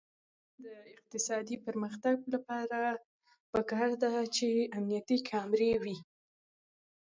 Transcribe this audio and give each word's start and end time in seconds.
د 0.03 0.03
افغانستان 0.05 0.83
د 0.87 0.93
اقتصادي 0.95 1.55
پرمختګ 1.65 2.17
لپاره 2.33 2.81
پکار 3.51 3.89
ده 4.03 4.13
چې 4.35 4.47
امنیتي 4.77 5.17
کامرې 5.29 5.71
وي. 5.83 5.97